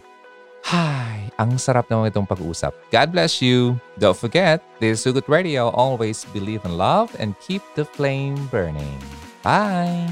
[0.66, 1.30] Hi!
[1.38, 2.74] Ang sarap naman itong pag-uusap.
[2.90, 3.78] God bless you!
[4.02, 5.70] Don't forget, this is Hugot Radio.
[5.70, 8.98] Always believe in love and keep the flame burning.
[9.46, 10.10] Bye!